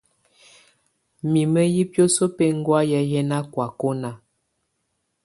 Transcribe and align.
Mimǝ 1.31 1.61
yɛ̀ 1.73 1.89
biǝ́suǝ́ 1.91 2.33
bɛ̀ŋgɔ̀áyɛ̀ 2.37 3.07
yɛ 3.11 3.21
nà 3.29 3.37
kɔ̀ákɔna. 3.51 4.09